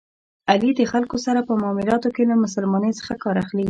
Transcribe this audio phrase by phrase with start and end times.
[0.49, 3.59] علي د خلکو سره په معاملاتو کې له مسلمانی څخه کار اخلي.